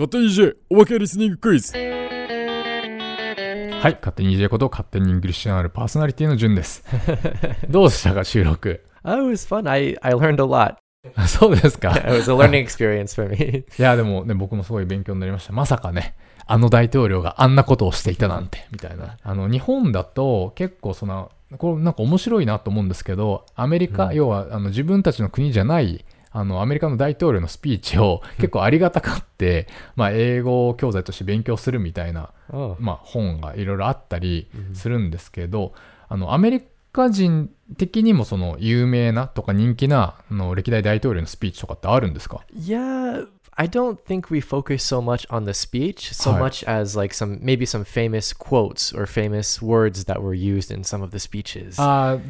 [0.00, 1.78] 勝手に EJ おまけリスニングクイズは
[3.90, 6.82] い、勝手に EJ こと勝手にイングリッシュなるパーソナリティの順です。
[7.68, 9.70] どうでしたか、収録？Oh, it was fun.
[9.70, 10.76] I, I learned a lot.
[11.28, 11.90] そうですか。
[12.00, 13.58] It was a learning experience for me.
[13.78, 15.52] いや、でもね、僕もすごい勉強になりました。
[15.52, 16.14] まさかね、
[16.46, 19.18] あの大統領があんなことをしていたなんて、みたいな。
[19.22, 29.66] あの、日本だと結構その、これなんか面白いなと思うんですけど、アメリカ、うん要はあの自分たちの国じゃない、あの、アメリカの大統領のスピーチを結構ありがたかって、
[29.96, 32.76] まあ、英語教材として勉強するみたいな、Oh.
[32.80, 35.72] まあ、本がいろいろあったりするんですけど、
[36.08, 47.38] あの、アメリカ人的にもその有名なとか人気なあの歴代大統領のスピーチとかってあるんですか？Yeah, I don't think we focus so much on the speech, so much as like some
[47.40, 51.74] maybe some famous quotes or famous words that were used in some of the speeches.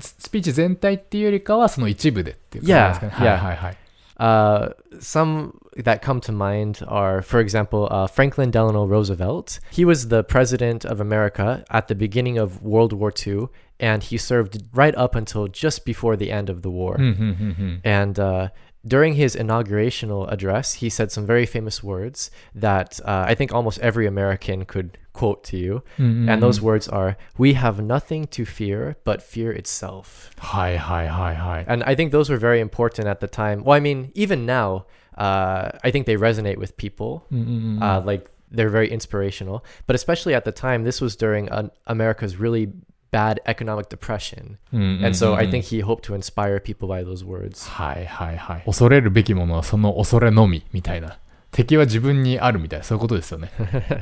[0.01, 3.29] ススピーチ全体っていうよりかはその一部でっていう感じですかね。
[3.29, 3.77] Yeah, はいはいはい。
[4.21, 9.59] Uh, some that come to mind are, for example, uh, Franklin Delano Roosevelt.
[9.71, 14.19] He was the president of America at the beginning of World War II, and he
[14.19, 16.99] served right up until just before the end of the war.
[16.99, 17.77] Mm-hmm, mm-hmm.
[17.83, 18.49] And uh,
[18.87, 23.79] during his inaugurational address, he said some very famous words that uh, I think almost
[23.81, 25.83] every American could quote to you.
[25.99, 26.29] Mm-hmm.
[26.29, 30.31] And those words are, We have nothing to fear but fear itself.
[30.39, 31.65] Hi, hi, hi, hi.
[31.69, 33.65] And I think those were very important at the time.
[33.65, 34.87] Well, I mean, even now,
[35.19, 37.27] uh, I think they resonate with people.
[37.31, 37.83] Mm-hmm.
[37.83, 39.65] Uh, like, they're very inspirational.
[39.87, 41.51] But especially at the time, this was during
[41.87, 42.73] America's really
[43.12, 44.58] bad economic depression.
[44.74, 47.70] うんうんうん And so I think he hoped to inspire people by those words.
[47.70, 48.64] はいはいはい。
[48.66, 51.18] 恐れるべきものはその恐れのみみたいな。
[51.56, 53.50] 敵は自分にあるみたいな、そういうことですよね。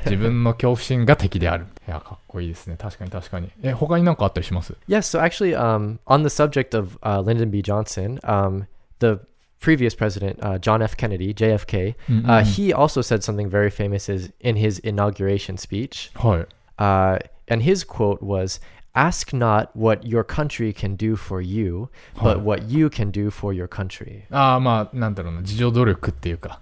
[0.05, 1.67] 自分の恐怖心が敵である。
[1.87, 2.77] いや、かっこいいですね。
[2.77, 3.51] 確かに確かに。
[3.61, 5.01] え、他になんかあったりします Yes.
[5.01, 7.61] So actually, um, on the subject of uh, Lyndon B.
[7.61, 8.65] Johnson, um,
[8.97, 9.19] the
[9.59, 10.97] previous president, uh, John F.
[10.97, 11.93] Kennedy, JFK,
[12.27, 16.09] uh, he also said something very famous is in his inauguration speech.
[16.15, 16.47] はい。
[16.79, 18.59] Uh, and his quote was,
[18.93, 22.39] "Ask not what your country can do for you, but Huh.
[22.43, 26.61] what you can do for your country." ああ、まあ、なんだろうな、自助努力っていうか、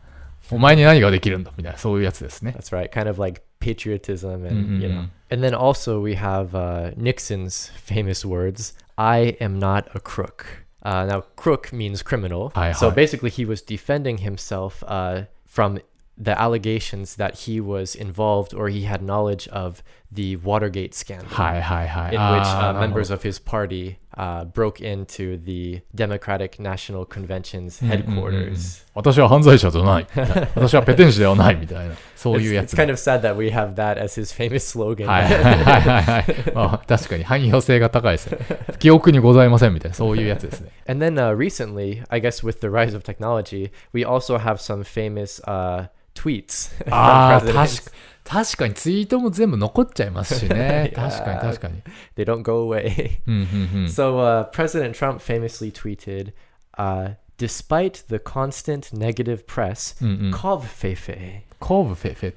[0.50, 2.56] お前に何ができるんだみたいな、そういうやつですね。
[2.58, 2.90] That's right.
[2.90, 5.02] Kind of like patriotism, and Mm, you mm, know.
[5.04, 5.10] mm.
[5.30, 11.06] And then also we have uh, Nixon's famous words, "I am not a crook." Uh,
[11.06, 12.52] now, crook means criminal.
[12.56, 12.96] Hi, so hi.
[12.96, 15.80] basically, he was defending himself uh, from
[16.18, 19.82] the allegations that he was involved or he had knowledge of
[20.16, 21.26] the Watergate scandal.
[21.28, 22.16] はいはいはい。
[22.16, 26.60] in あ which ー uh, なるほど members of his party uh, broke into the Democratic
[26.62, 28.86] National Convention's うんうんうんうん headquarters.
[28.94, 30.08] 私は犯罪者じゃない。
[30.56, 31.96] 私はペテン師ではないみたいな。
[32.16, 32.74] そういう It's, や it's つ。
[32.76, 35.06] kind of sad that we have that as his famous slogan.
[35.08, 36.52] はいはいはいはいはい。
[36.54, 38.38] まあ、確かに汎用性が高いですね。
[38.80, 40.72] 記憶にございませんみたいな、そういうやつですね。
[40.88, 44.84] and then uh, recently, I guess with the rise of technology, we also have some
[44.84, 47.86] famous uh, tweets ああ、 from 確 presidents.
[47.86, 47.92] か
[48.27, 50.93] 確かにツイートも全部残っちゃいますしね。
[50.95, 51.83] 確かに確かに。
[52.17, 53.21] They don't go away.
[53.89, 56.33] so uh, President Trump famously tweeted,
[56.77, 61.43] uh, despite the constant negative press, covfefe.
[61.61, 62.35] Kov Feifei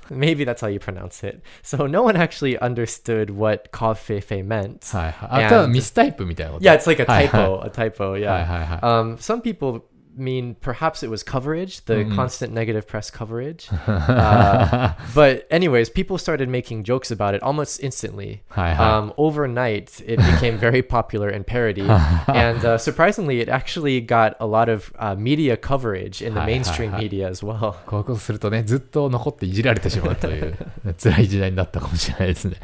[0.10, 1.42] Maybe that's how you pronounce it.
[1.62, 4.92] So no one actually understood what covfefe meant.
[6.56, 8.80] And, yeah, it's like a typo, a typo, yeah.
[8.82, 9.84] Um, some people
[10.16, 12.14] mean perhaps it was coverage, the Mm-mm.
[12.14, 13.68] constant negative press coverage.
[13.86, 18.42] uh, but anyways, people started making jokes about it almost instantly.
[18.56, 21.82] Um, overnight, it became very popular in parody,
[22.28, 26.92] and uh, surprisingly, it actually got a lot of uh, media coverage in the mainstream
[26.92, 27.74] media as well.
[27.74, 27.86] い。
[27.86, 30.56] こうするとね、ずっと残っていじられてしまうという、
[31.02, 32.56] 辛い時代になったかもしれないですね。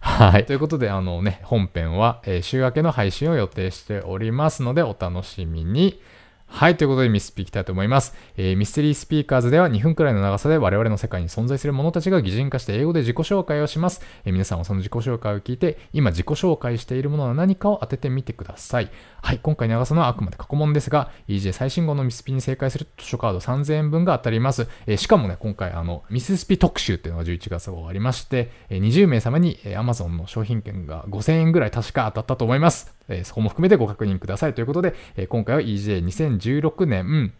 [0.00, 0.46] はい。
[0.46, 6.00] ということで、あのね、本編は、えー週明けの配信を予定しておりますので、お楽しみに。
[6.48, 6.76] はい。
[6.76, 8.14] ということで、ミスピいきたいと思います。
[8.36, 14.00] えーミステリースピーカーズでは2分くらいの長さで我々の世界に存在する者たちが擬人化して英語で自己紹介をします。
[14.24, 18.90] えー皆さんはその自己紹介を聞いて、今自己紹介しているものは何かを当ててみてください。
[19.22, 19.40] はい。
[19.42, 24.68] 今回流すのはあくまで過去問ですが、EJ 最新号のミスピに正解すると図書カード3000円分が当たります。
[24.86, 32.95] えーしかもね、今回、あの、ミススピ特集っていうのが11月号ありまして、え20名様に、え Amazon の商品券が5000円ぐらい確か当たったと思います。
[33.08, 37.32] えーそこも含めてご確認くださいということで、えー今回は EJ2016 年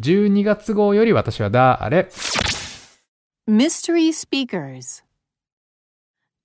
[0.00, 2.08] 12月号より私は誰
[3.46, 5.02] Mystery Speakers.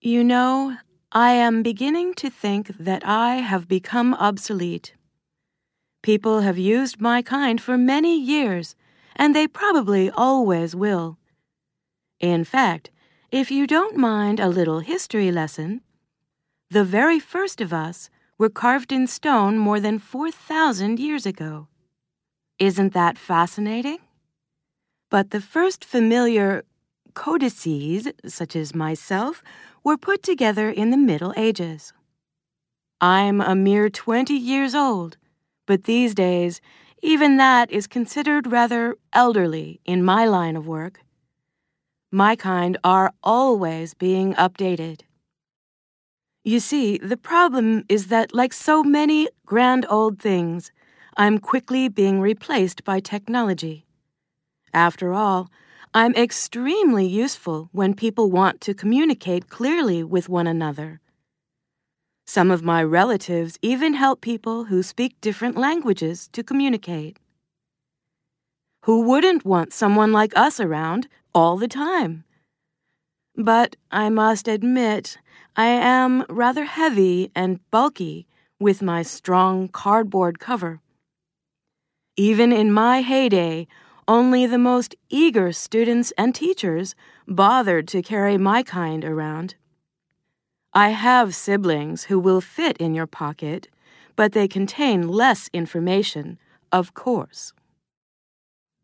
[0.02, 0.78] You know,
[1.12, 4.94] I am beginning to think that I have become obsolete.
[6.02, 8.76] People have used my kind for many years,
[9.16, 11.18] and they probably always will.
[12.20, 12.90] In fact,
[13.32, 15.82] if you don't mind a little history lesson,
[16.72, 21.68] the very first of us were carved in stone more than 4,000 years ago.
[22.60, 24.00] Isn't that fascinating?
[25.16, 26.66] but the first familiar
[27.14, 29.42] codices, such as myself,
[29.82, 31.94] were put together in the Middle Ages.
[33.00, 35.16] I'm a mere 20 years old,
[35.66, 36.60] but these days,
[37.02, 41.00] even that is considered rather elderly in my line of work.
[42.12, 45.04] My kind are always being updated.
[46.48, 50.72] You see, the problem is that, like so many grand old things,
[51.18, 53.88] I'm quickly being replaced by technology.
[54.72, 55.50] After all,
[55.96, 61.00] I'm extremely useful when people want to communicate clearly with one another.
[62.28, 67.18] Some of my relatives even help people who speak different languages to communicate.
[68.84, 72.25] Who wouldn't want someone like us around all the time?
[73.38, 75.18] But I must admit,
[75.56, 78.28] I am rather heavy and bulky
[78.60, 80.82] with my strong cardboard cover.
[82.16, 83.68] Even in my heyday,
[84.08, 86.96] only the most eager students and teachers
[87.28, 89.56] bothered to carry my kind around.
[90.74, 93.68] I have siblings who will fit in your pocket,
[94.16, 96.38] but they contain less information,
[96.72, 97.54] of course.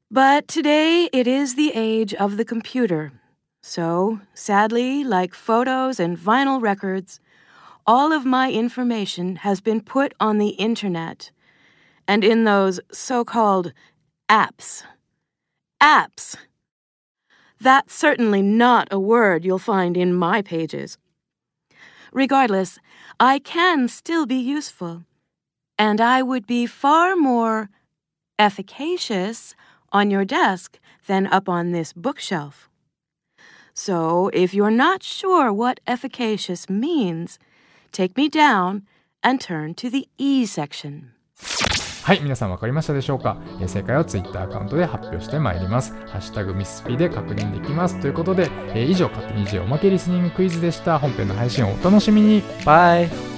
[0.09, 3.13] But today it is the age of the computer,
[3.61, 7.19] so sadly, like photos and vinyl records,
[7.85, 11.31] all of my information has been put on the internet
[12.07, 13.73] and in those so called
[14.29, 14.83] apps.
[15.81, 16.35] Apps!
[17.59, 20.97] That's certainly not a word you'll find in my pages.
[22.11, 22.79] Regardless,
[23.19, 25.05] I can still be useful,
[25.77, 27.69] and I would be far more
[28.39, 29.55] efficacious
[29.91, 32.70] on your desk than up on this bookshelf.
[33.73, 37.39] So, if you're not sure what efficacious means,
[37.91, 38.83] take me down
[39.23, 41.11] and turn to the E section.
[42.03, 45.93] はい、皆さん分かりましたでしょうか、えー正解は Twitter アカウントで発表してまいります。
[46.07, 47.99] ハッシュタグミスピで確認できます。
[48.01, 50.97] ということで、えー以上、勝手に J おまけリスニングクイズでした。
[50.97, 52.41] 本編の配信をお楽しみに。
[52.65, 53.30] Bye.